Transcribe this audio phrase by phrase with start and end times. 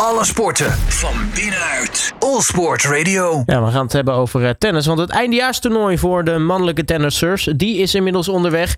[0.00, 2.14] Alle sporten van binnenuit.
[2.18, 3.42] All Sport Radio.
[3.46, 4.86] Ja, we gaan het hebben over uh, tennis.
[4.86, 8.76] Want het eindejaarstoernooi voor de mannelijke tennissers, die is inmiddels onderweg.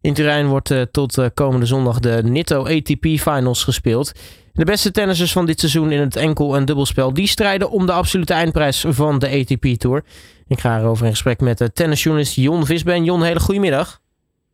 [0.00, 4.12] In Turijn wordt uh, tot uh, komende zondag de Nitto ATP Finals gespeeld.
[4.52, 7.92] De beste tennissers van dit seizoen in het enkel- en dubbelspel, die strijden om de
[7.92, 10.04] absolute eindprijs van de ATP Tour.
[10.46, 13.04] Ik ga erover in gesprek met de tennisjournalist Jon Visben.
[13.04, 14.00] Jon, hele goedemiddag.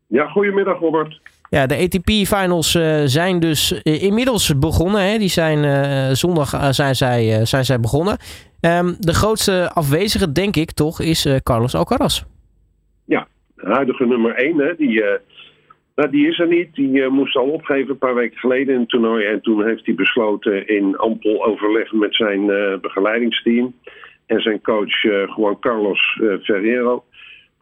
[0.07, 1.21] Ja, goedemiddag Robert.
[1.57, 5.01] Ja, de ATP-finals uh, zijn dus uh, inmiddels begonnen.
[5.11, 5.19] Hè?
[5.19, 8.17] Die zijn, uh, zondag zijn, zij, zijn zij begonnen.
[8.61, 12.23] Um, de grootste afwezige, denk ik toch, is Carlos Alcaraz.
[13.07, 14.59] Ja, de huidige nummer 1.
[14.59, 15.05] Hè, die,
[15.95, 16.75] nou, die is er niet.
[16.75, 19.25] Die moest al opgeven een paar weken geleden in het toernooi.
[19.25, 22.47] En toen heeft hij besloten in ampel overleg met zijn
[22.81, 23.75] begeleidingsteam...
[24.27, 25.03] en zijn coach
[25.37, 27.05] Juan Carlos Ferrero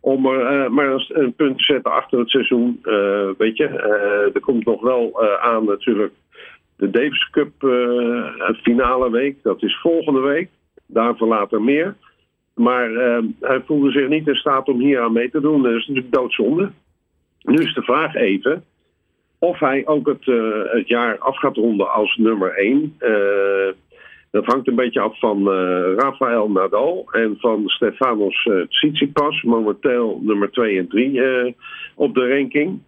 [0.00, 2.78] om uh, maar een punt te zetten achter het seizoen.
[2.82, 6.12] Uh, weet je, uh, er komt nog wel aan natuurlijk
[6.76, 7.52] de Davis Cup
[8.62, 9.42] finale week.
[9.42, 10.48] Dat is volgende week.
[10.86, 11.96] Daarvoor later meer.
[12.54, 12.90] Maar
[13.40, 15.62] hij voelde zich niet in staat om hier aan mee te doen.
[15.62, 16.70] Dat is natuurlijk doodzonde.
[17.42, 18.64] Nu is de vraag even
[19.38, 20.24] of hij ook het,
[20.72, 22.96] het jaar af gaat ronden als nummer 1.
[24.30, 30.20] Dat hangt een beetje af van uh, Rafael Nadal en van Stefanos uh, Tsitsipas, momenteel
[30.22, 31.52] nummer 2 en 3 uh,
[31.94, 32.78] op de ranking.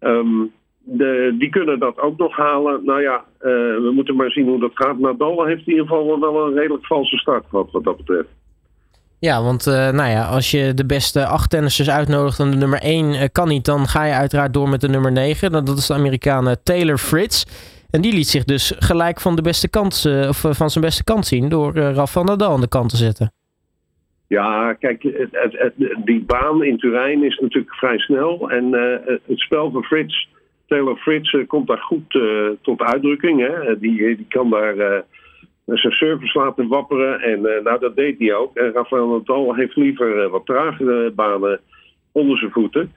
[0.00, 2.84] Um, de, die kunnen dat ook nog halen.
[2.84, 4.98] Nou ja, we moeten maar zien hoe dat gaat.
[4.98, 8.28] Nadal heeft in ieder geval wel een redelijk valse start gehad wat dat betreft.
[9.18, 13.32] Ja, want nou ja, als je de beste acht tennissers uitnodigt en de nummer 1
[13.32, 15.52] kan niet, dan ga je uiteraard door met de nummer 9.
[15.52, 17.44] Dat is de Amerikaan Taylor Fritz.
[17.90, 21.04] En die liet zich dus gelijk van, de beste kant, uh, of van zijn beste
[21.04, 23.32] kant zien door uh, Rafael Nadal aan de kant te zetten.
[24.28, 28.50] Ja, kijk, het, het, die baan in Turijn is natuurlijk vrij snel.
[28.50, 28.72] En
[29.26, 30.28] het spel van Frits,
[30.66, 32.18] Taylor Frits, komt daar goed
[32.62, 33.40] tot uitdrukking.
[33.40, 33.78] Hè?
[33.78, 35.04] Die, die kan daar
[35.64, 37.20] zijn service laten wapperen.
[37.20, 38.56] En nou, dat deed hij ook.
[38.56, 41.60] En Rafael Nadal heeft liever wat tragere banen
[42.12, 42.92] onder zijn voeten.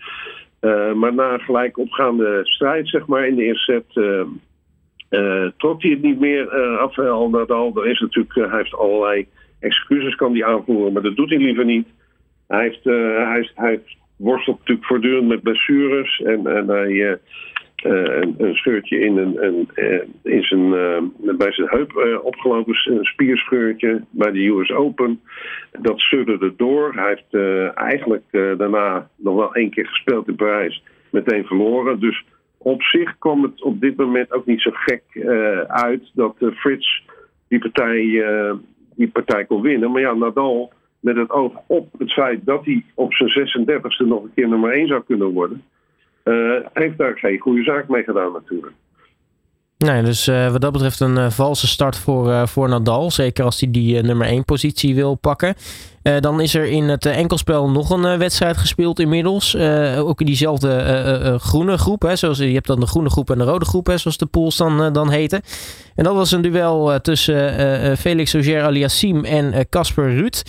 [0.96, 4.04] maar na gelijk opgaande strijd, zeg maar, in de eerste set
[5.58, 7.72] trok hij het niet meer, uh, Rafael Nadal.
[7.76, 9.28] Er is natuurlijk, uh, hij heeft allerlei
[9.60, 11.88] excuses kan hij aanvoeren, maar dat doet hij liever niet.
[12.48, 13.80] Hij, heeft, hij, hij
[14.16, 17.20] worstelt natuurlijk voortdurend met blessures en, en hij
[17.76, 19.70] een, een, scheurtje in, een, een,
[20.24, 20.70] in zijn,
[21.38, 25.22] bij zijn heup opgelopen, een spierscheurtje bij de US Open.
[25.72, 26.94] Dat sudderde door.
[26.94, 27.44] Hij heeft
[27.76, 32.00] eigenlijk daarna nog wel één keer gespeeld in Parijs, meteen verloren.
[32.00, 32.24] Dus
[32.62, 36.52] op zich kwam het op dit moment ook niet zo gek uh, uit dat uh,
[36.52, 37.04] Frits
[37.48, 38.54] die partij, uh,
[38.96, 39.92] die partij kon winnen.
[39.92, 44.24] Maar ja, Nadal, met het oog op het feit dat hij op zijn 36e nog
[44.24, 45.64] een keer nummer 1 zou kunnen worden,
[46.74, 48.74] heeft daar geen goede zaak mee gedaan natuurlijk.
[49.86, 53.12] Nee, dus uh, wat dat betreft een uh, valse start voor, uh, voor Nadal.
[53.12, 55.56] Zeker als hij die nummer 1 positie wil pakken.
[56.20, 59.58] dan is er in het enkelspel nog een wedstrijd gespeeld inmiddels.
[59.98, 62.02] ook in diezelfde groene groep.
[62.02, 64.26] Hè, zoals, je hebt dan de groene groep en de rode groep, hè, zoals de
[64.26, 65.42] pools dan, dan heten.
[65.96, 70.44] En dat was een duel tussen Felix Auger aliassime en Casper Ruud.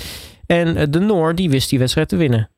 [0.47, 2.49] En de Noor die wist die wedstrijd te winnen.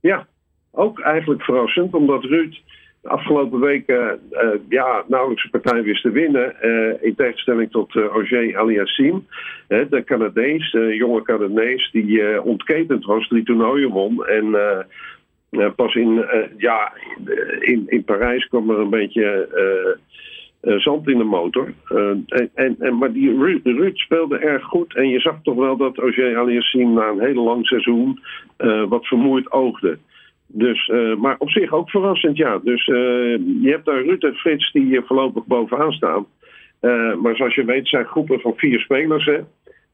[0.00, 0.26] Ja,
[0.70, 2.56] ook eigenlijk verrassend, omdat Ruud
[3.02, 6.54] afgelopen weken uh, ja, nauwelijks een partij wist te winnen.
[6.62, 9.20] Uh, in tegenstelling tot uh, Roger Aliassime,
[9.68, 14.26] de Canadees, de jonge Canadees, die ontketend was, die toernooien won.
[14.26, 14.56] En
[15.76, 16.24] pas in,
[16.56, 16.92] ja,
[17.60, 19.48] in, in Parijs kwam er een beetje
[20.60, 21.72] zand in de motor.
[21.88, 24.96] En, en, en, maar die Ruud, speelde erg goed.
[24.96, 28.20] En je zag toch wel dat Roger Aliassime na een hele lang seizoen
[28.88, 29.98] wat vermoeid oogde.
[30.54, 32.58] Dus, uh, maar op zich ook verrassend, ja.
[32.58, 32.96] Dus uh,
[33.62, 36.26] je hebt daar Ruud en Frits die hier voorlopig bovenaan staan.
[36.80, 39.40] Uh, maar zoals je weet zijn groepen van vier spelers, hè.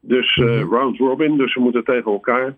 [0.01, 0.35] Dus
[0.71, 2.45] round robin, dus ze moeten tegen elkaar.
[2.45, 2.57] Het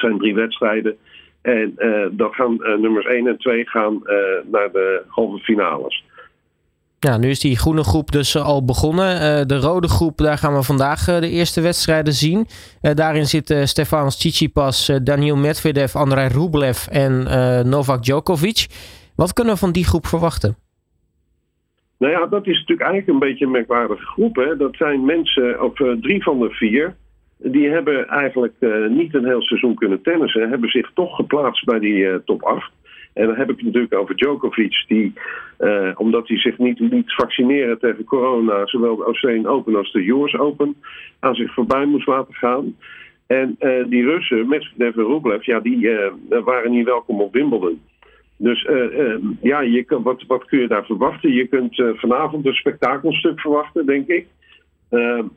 [0.00, 0.96] zijn drie wedstrijden.
[1.42, 1.74] En
[2.12, 4.02] dan gaan nummers 1 en 2 gaan
[4.50, 6.04] naar de halve finales.
[7.06, 9.14] Ja, nu is die groene groep dus eh, al begonnen.
[9.14, 12.46] Uh, de rode groep, daar gaan we vandaag uh, de eerste wedstrijden zien.
[12.80, 17.12] Daarin zitten Stefanos Tsitsipas, Daniel Medvedev, Andrei Rublev en
[17.68, 18.66] Novak Djokovic.
[19.16, 20.56] Wat kunnen we van die groep verwachten?
[21.98, 24.36] Nou ja, dat is natuurlijk eigenlijk een beetje een merkwaardige groep.
[24.36, 24.56] Hè?
[24.56, 26.96] Dat zijn mensen, of drie van de vier,
[27.36, 28.54] die hebben eigenlijk
[28.88, 30.50] niet een heel seizoen kunnen tennissen.
[30.50, 32.70] Hebben zich toch geplaatst bij die top 8.
[33.12, 35.12] En dan heb ik het natuurlijk over Djokovic, die,
[35.58, 40.08] uh, omdat hij zich niet liet vaccineren tegen corona, zowel de Australian Open als de
[40.08, 40.76] US Open,
[41.18, 42.76] aan zich voorbij moest laten gaan.
[43.26, 46.10] En uh, die Russen, Medvedev en Rublev, ja, die uh,
[46.44, 47.80] waren niet welkom op Wimbledon.
[48.36, 48.68] Dus
[49.42, 51.32] ja, je wat, wat kun je daar verwachten?
[51.32, 54.26] Je kunt vanavond een spektakelstuk verwachten, denk ik.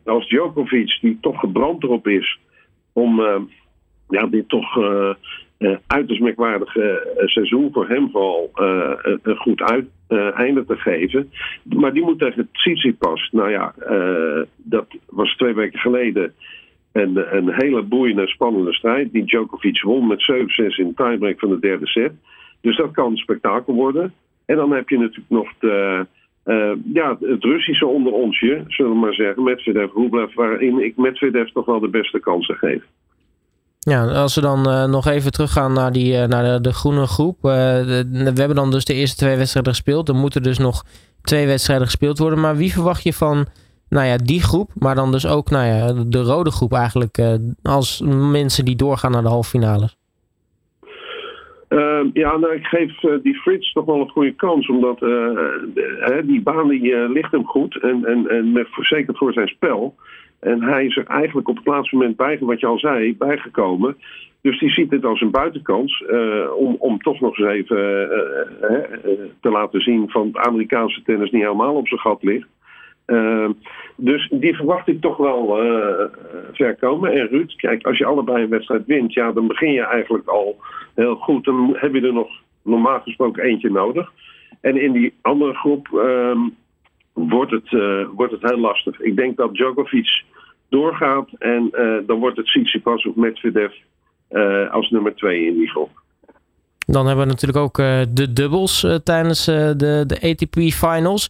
[0.05, 2.39] als Djokovic, die toch gebrand erop is
[2.93, 3.21] om
[4.07, 4.77] ja, dit toch
[5.88, 8.50] uiterst merkwaardige seizoen voor hem vooral
[9.24, 9.86] een goed uit,
[10.33, 11.31] einde te geven.
[11.63, 13.30] Maar die moet tegen Tsitsipas.
[13.31, 13.74] Nou ja,
[14.57, 16.33] dat was twee weken geleden
[16.92, 19.12] een, een hele boeiende, spannende strijd.
[19.12, 22.12] Die Djokovic won met 7-6 in tiebreak van de derde set.
[22.62, 24.13] Dus dat kan een spektakel worden.
[24.45, 26.06] En dan heb je natuurlijk nog de,
[26.94, 31.65] ja, het Russische onder onsje, zullen we maar zeggen, Medvedev, Rublev, waarin ik Medvedev toch
[31.65, 32.83] wel de beste kansen geef.
[33.85, 37.41] Ja, als we dan uh, nog even teruggaan naar, die, uh, naar de, groene groep.
[37.41, 40.09] De, we hebben dan dus de eerste twee wedstrijden gespeeld.
[40.09, 40.83] Er moeten dus nog
[41.21, 42.39] twee wedstrijden gespeeld worden.
[42.39, 43.45] Maar wie verwacht je van
[43.89, 48.01] nou ja, die groep, maar dan dus ook nou ja, de rode groep eigenlijk als
[48.31, 49.97] mensen die doorgaan naar de halve finales?
[51.69, 54.68] Uh, ja, nou, ik geef die Frits toch wel een goede kans.
[54.68, 55.00] Omdat
[56.24, 57.81] die baan die, ligt hem goed.
[57.81, 59.95] En, en, en met, zeker voor zijn spel.
[60.43, 63.97] En hij is er eigenlijk op het laatste moment bij, wat je al zei, bijgekomen.
[64.41, 66.03] Dus die ziet het als een buitenkans
[66.57, 67.77] om, om toch nog eens even
[69.41, 72.47] te laten zien van het Amerikaanse tennis niet helemaal op zijn gat ligt.
[73.95, 75.47] Dus die verwacht ik toch wel
[76.51, 77.11] ver komen.
[77.11, 80.57] En Ruud, kijk, als je allebei een wedstrijd wint, ja, dan begin je eigenlijk al
[80.95, 81.45] heel goed.
[81.45, 82.29] Dan heb je er nog
[82.63, 84.11] normaal gesproken eentje nodig.
[84.61, 86.37] En in die andere groep uh,
[87.13, 87.69] wordt, het,
[88.15, 88.99] wordt het heel lastig.
[88.99, 90.23] Ik denk dat Djokovic
[90.73, 91.69] doorgaat en
[92.05, 93.73] dan wordt het Tsitsipas of Medvedev
[94.71, 95.89] als nummer twee in die groep.
[96.85, 97.75] Dan hebben we natuurlijk ook
[98.15, 101.29] de dubbels tijdens de, de ATP Finals.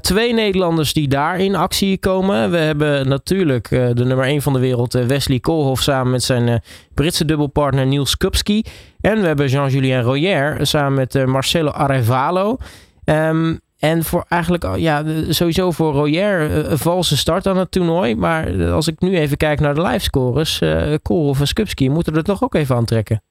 [0.00, 2.50] Twee Nederlanders die daar in actie komen.
[2.50, 6.62] We hebben natuurlijk de nummer 1 van de wereld, Wesley Koolhof, samen met zijn
[6.94, 8.62] Britse dubbelpartner Niels Kupski.
[9.00, 12.56] En we hebben Jean-Julien Royer samen met Marcelo Arevalo.
[13.04, 16.40] Um, en voor eigenlijk, ja, sowieso voor Royer
[16.70, 18.14] een valse start aan het toernooi.
[18.14, 22.24] Maar als ik nu even kijk naar de livescores, uh, Koolhof en Skupski moeten er
[22.24, 23.22] toch ook even aantrekken.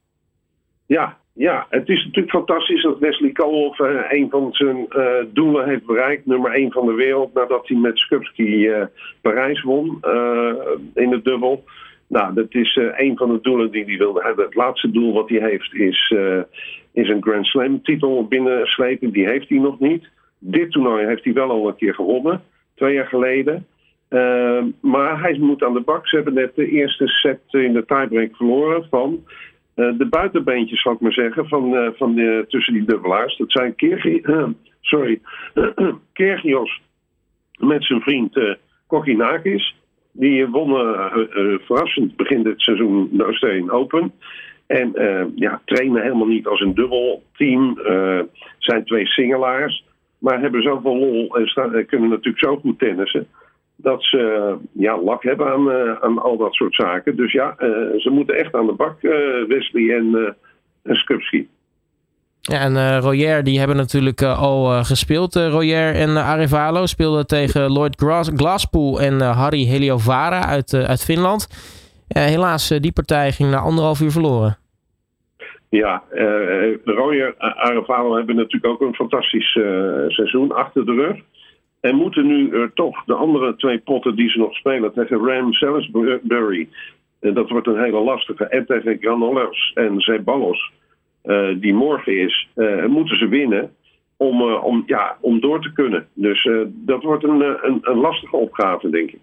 [0.86, 4.88] Ja, ja, het is natuurlijk fantastisch dat Wesley uh, een van zijn
[5.34, 6.26] doelen heeft bereikt.
[6.26, 8.70] Nummer 1 van de wereld nadat hij met Skupski
[9.22, 10.00] Parijs won
[10.94, 11.64] in het dubbel.
[12.08, 14.46] Nou, dat is een van de doelen die hij wilde hebben.
[14.46, 16.14] Het laatste doel wat hij heeft is,
[16.92, 19.12] is een Grand Slam titel binnenslepen.
[19.12, 20.14] Die heeft hij nog niet.
[20.48, 22.42] Dit toernooi heeft hij wel al een keer gewonnen,
[22.76, 23.66] twee jaar geleden.
[24.82, 26.08] maar hij moet aan de bak.
[26.08, 29.24] Ze hebben net de eerste set in de tiebreak verloren van
[29.76, 33.38] eh, de buitenbeentjes, zal ik maar zeggen, van, uh, van de, tussen die dubbelaars.
[33.38, 34.48] Dat zijn Kergi, uh,
[34.82, 35.22] sorry,
[36.14, 36.82] Kergios
[37.60, 38.54] met zijn vriend uh,
[38.88, 39.76] Kokinakis.
[40.12, 41.12] Die wonnen
[41.66, 44.12] verrassend begin dit seizoen de Australian Open.
[44.68, 44.92] En
[45.36, 47.80] ja, trainen helemaal niet als een dubbelteam.
[48.58, 49.86] zijn twee singelaars.
[50.20, 53.28] Maar hebben zoveel lol en staan, kunnen natuurlijk zo goed tennissen
[53.76, 57.16] dat ze ja, lak hebben aan, uh, aan al dat soort zaken.
[57.16, 57.68] Dus ja, uh,
[58.00, 59.12] ze moeten echt aan de bak, uh,
[59.48, 60.36] Wesley en,
[60.84, 61.48] en Skupski.
[62.42, 65.36] Ja, en Royer, die hebben natuurlijk al gespeeld.
[65.36, 71.48] Royer en Arevalo speelden tegen Lloyd Glas Glaspool en Harry Heliovara uit, uit Finland.
[72.08, 74.58] helaas, die partij ging na anderhalf uur verloren.
[75.70, 76.04] Ja,
[76.84, 79.52] Royer en Arevalo hebben natuurlijk ook een fantastisch
[80.08, 81.22] seizoen achter de rug.
[81.86, 85.54] En moeten nu er toch de andere twee potten die ze nog spelen tegen Ram
[85.54, 86.70] Salisbury.
[87.20, 88.46] En dat wordt een hele lastige.
[88.46, 90.72] En tegen Granollers en Zeballos,
[91.24, 93.72] uh, die morgen is, uh, moeten ze winnen
[94.18, 96.08] om, uh, om, ja, om door te kunnen.
[96.14, 99.20] Dus dat wordt een, een, een, lastige opgave, denk ik.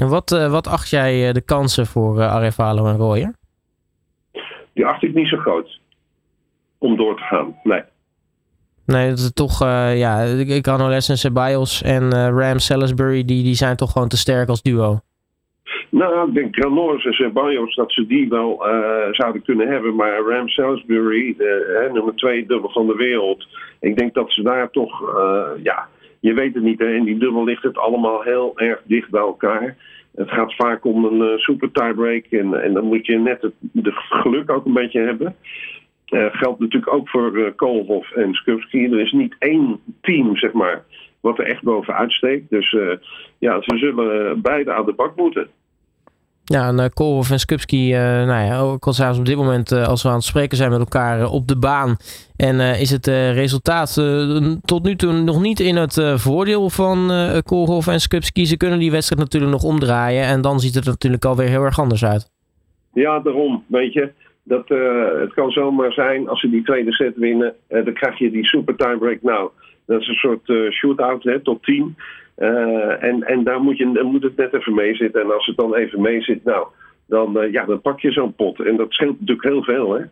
[0.00, 3.34] En wat, wat acht jij de kansen voor Arevalo en Royer?
[4.72, 5.80] Die acht ik niet zo groot
[6.86, 7.56] om door te gaan.
[7.62, 7.82] Nee.
[8.86, 13.54] Nee, dat is toch, uh, ja, Granollers en Ceballos en uh, Ram Salisbury, die, die
[13.54, 14.98] zijn toch gewoon te sterk als duo.
[15.90, 19.94] Nou, ik denk Granollers en Ceballos dat ze die wel uh, zouden kunnen hebben.
[19.94, 23.46] Maar Ram Salisbury, de, hè, nummer twee dubbel van de wereld.
[23.80, 25.00] Ik denk dat ze daar toch,
[25.62, 25.88] ja,
[26.20, 26.78] je weet het niet.
[26.78, 29.76] Hè, in die dubbel ligt het allemaal heel erg dicht bij elkaar.
[30.14, 32.24] Het gaat vaak om een super tiebreak.
[32.24, 35.34] En, en dan moet je net het de geluk ook een beetje hebben.
[36.12, 38.84] Uh, geldt natuurlijk ook voor uh, Koolhof en Skupski.
[38.84, 40.84] Er is niet één team, zeg maar,
[41.20, 42.50] wat er echt bovenuit steekt.
[42.50, 42.92] Dus uh,
[43.38, 45.48] ja, ze zullen beide aan de bak moeten.
[46.44, 50.02] Ja, en uh, Koolhof en Skupski, nou ja, ook al zelfs op dit moment, als
[50.02, 51.96] we aan het spreken zijn met elkaar op de baan.
[52.36, 53.94] En is het resultaat
[54.64, 57.10] tot nu toe nog niet in het voordeel van
[57.44, 58.46] Koolhof en Skupski.
[58.46, 60.24] Ze kunnen die wedstrijd natuurlijk nog omdraaien.
[60.24, 62.30] En dan ziet het natuurlijk alweer heel erg anders uit.
[62.92, 64.12] Ja, daarom, weet je.
[64.48, 68.18] Dat, uh, het kan zomaar zijn, als ze die tweede set winnen, uh, dan krijg
[68.18, 69.22] je die super tiebreak.
[69.22, 69.50] Nou,
[69.86, 71.96] dat is een soort uh, shootout hè, tot 10.
[72.36, 75.22] en, en daar moet, je, moet het net even mee zitten.
[75.22, 76.66] En als het dan even mee zit, nou,
[77.06, 78.60] dan, ja, dan pak je zo'n pot.
[78.60, 80.04] En dat scheelt natuurlijk heel veel, hè?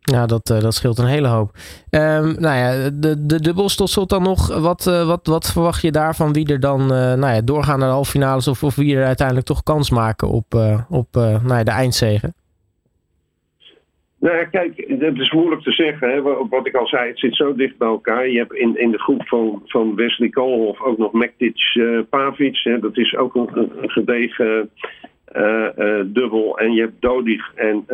[0.00, 1.50] Ja, dat, dat scheelt een hele hoop.
[1.90, 4.60] Um, nou ja, de, de dubbels dan nog.
[4.60, 6.32] Wat, wat, wat verwacht je daarvan?
[6.32, 9.46] Wie er dan nou ja, doorgaan naar de halve finales of, of wie er uiteindelijk
[9.46, 10.54] toch kans maken op,
[10.88, 12.34] op nou ja, de eindzegen?
[14.20, 16.10] Nou ja, kijk, het is moeilijk te zeggen.
[16.10, 16.22] Hè.
[16.48, 18.28] Wat ik al zei, het zit zo dicht bij elkaar.
[18.28, 21.78] Je hebt in, in de groep van, van Wesley Koolhof ook nog Mektic
[22.10, 22.60] Pavic.
[22.62, 22.78] Hè.
[22.78, 24.70] Dat is ook een, gedegen
[26.12, 26.58] dubbel.
[26.58, 27.86] En je hebt Dodig en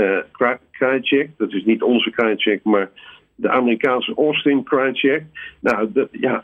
[0.71, 1.31] Krajcek.
[1.37, 2.91] Dat is niet onze Krajcek, maar
[3.35, 5.23] de Amerikaanse Austin Krajcek.
[5.61, 6.43] Nou, ja,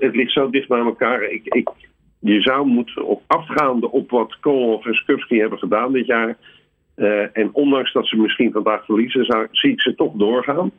[0.00, 1.22] het ligt zo dicht bij elkaar.
[1.22, 1.68] Ik, ik,
[2.18, 6.36] je zou moeten op afgaande op wat Koolhof en Skupski hebben gedaan dit jaar.
[6.98, 10.70] Uh, en ondanks dat ze misschien vandaag verliezen, zie ik ze toch doorgaan.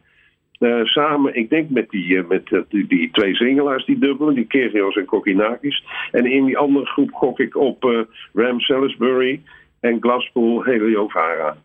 [0.59, 4.45] Uh, samen, ik denk met, die, uh, met die, die, twee zingelaars, die dubbelen, die
[4.45, 5.83] Kyrgios en Kokinakis.
[6.11, 9.41] En in die andere groep gok ik op Ram Salisbury
[9.79, 11.57] en Glasgow Heliovara.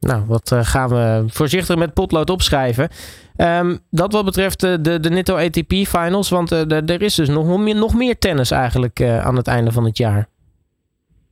[0.00, 2.88] Nou, wat gaan we voorzichtig met potlood opschrijven.
[3.36, 7.94] Um, dat wat betreft de, de, Nitto ATP Finals, want er is dus nog nog
[7.94, 10.28] meer tennis eigenlijk aan het einde van het jaar.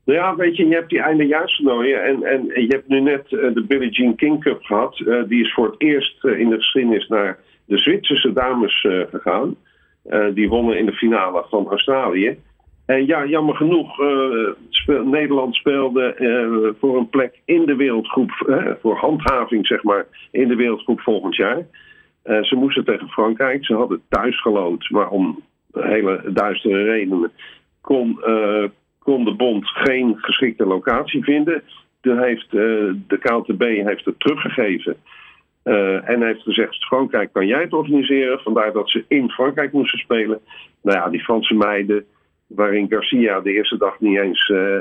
[0.07, 3.65] Nou ja, weet je, je hebt die eindejaarstoernooien en, en je hebt nu net de
[3.69, 4.97] Billie Jean King Cup gehad.
[5.29, 9.57] die is voor het eerst in de geschiedenis naar de Zwitserse dames gegaan.
[10.35, 12.39] die wonnen in de finale van Australië.
[12.87, 13.99] En ja, jammer genoeg,
[15.05, 16.15] Nederland speelde
[16.81, 18.31] voor een plek in de wereldgroep,
[18.81, 21.67] voor handhaving zeg maar, in de wereldgroep volgend jaar.
[22.23, 27.33] ze moesten tegen Frankrijk, ze hadden thuis geloond, maar om hele duistere redenen
[27.81, 28.21] kon,
[29.07, 31.63] kon de bond geen geschikte locatie vinden.
[32.01, 32.51] De, heeft,
[33.11, 34.97] de KLTB heeft het teruggegeven.
[36.05, 38.39] en heeft gezegd: Frankrijk, kan jij het organiseren?
[38.39, 40.41] Vandaar dat ze in Frankrijk moesten spelen.
[40.83, 42.05] Nou ja, die Franse meiden
[42.47, 44.79] waarin Garcia de eerste dag niet eens, uh,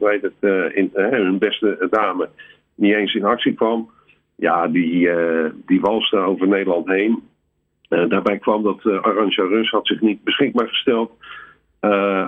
[0.00, 2.28] het, in, hun beste dame,
[2.74, 3.90] niet eens in actie kwam.
[4.36, 5.10] Ja, die,
[5.66, 7.22] die walste over Nederland heen.
[7.88, 11.12] daarbij kwam dat Arantxa Rus had zich niet beschikbaar gesteld.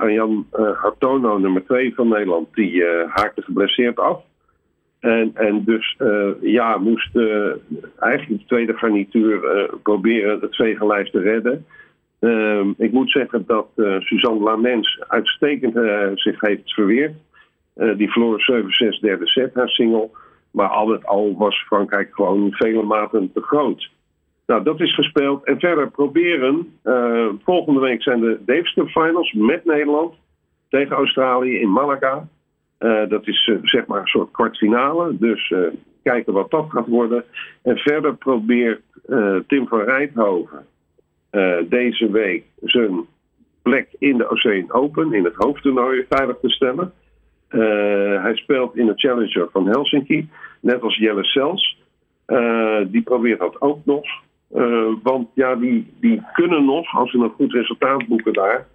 [0.00, 4.20] Arjan Hartono, nummer 2 van Nederland, die haakte geblesseerd af.
[5.00, 5.96] En, en dus
[6.40, 7.16] ja, moest
[7.98, 11.66] eigenlijk de tweede garnituur proberen het zegelijst te redden.
[12.20, 17.14] Uh, ik moet zeggen dat uh, Suzanne Lamens uitstekend uh, zich heeft verweerd.
[17.76, 18.64] Uh, die verloor
[18.96, 20.08] 7-6 derde set, haar single.
[20.50, 23.90] Maar al met al was Frankrijk gewoon vele maten te groot.
[24.46, 25.44] Nou, dat is gespeeld.
[25.44, 26.78] En verder proberen.
[27.44, 30.14] volgende week zijn de Davis Cup Finals met Nederland
[30.68, 32.28] tegen Australië in Malaga.
[33.08, 35.16] dat is zeg maar een soort kwartfinale.
[35.18, 35.54] Dus
[36.02, 37.24] kijken wat dat gaat worden.
[37.62, 38.82] En verder probeert
[39.46, 40.66] Tim van Rijthoven
[41.68, 43.06] deze week zijn
[43.62, 46.92] plek in de Oceaan Open, in het hoofdtoernooi, veilig te stellen.
[48.22, 50.28] Hij speelt in de Challenger van Helsinki,
[50.60, 51.78] net als Jelle Sels.
[52.86, 54.24] Die probeert dat ook nog.
[55.02, 58.66] Want ja, die, die kunnen nog, als ze een goed resultaat boeken daar,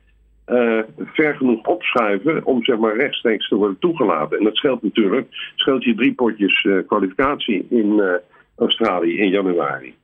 [0.97, 4.37] ver genoeg opschuiven om zeg maar rechtstreeks te worden toegelaten.
[4.37, 8.19] En dat scheelt natuurlijk, scheelt je drie potjes kwalificatie in
[8.55, 9.95] Australië in januari.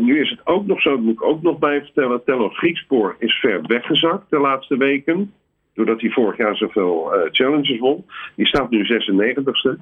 [0.00, 2.24] Nu is het ook nog zo, dat moet ik ook nog bij vertellen.
[2.24, 5.32] Tello Griekspoor is ver weggezakt de laatste weken.
[5.74, 8.04] Doordat hij vorig jaar zoveel challenges won.
[8.34, 9.80] Die staat nu 96ste.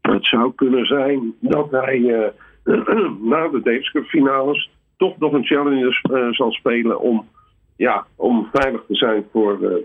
[0.00, 2.32] Het zou kunnen zijn dat hij
[3.32, 7.28] na de Davis Cup finales toch nog een challenge zal spelen om,
[7.76, 9.82] ja, om veilig te zijn voor,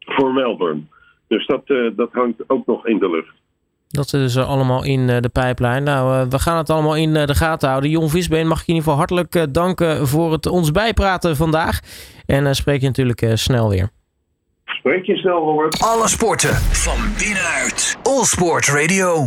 [0.00, 0.80] voor Melbourne.
[1.28, 3.34] Dus dat, dat hangt ook nog in de lucht.
[3.88, 5.82] Dat is dus allemaal in eh, de pijplijn.
[5.82, 7.90] Nou, eh, we gaan het allemaal in eh, de gaten houden.
[7.90, 11.80] Jon Visbeen mag ik in ieder geval hartelijk danken voor het ons bijpraten vandaag.
[12.26, 13.88] En spreek je natuurlijk snel weer.
[14.64, 15.82] Spreek je snel, Robert.
[15.82, 17.98] Alle sporten van binnenuit.
[18.02, 19.26] All Sport Radio.